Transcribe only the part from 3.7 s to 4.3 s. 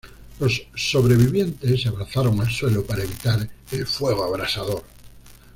el fuego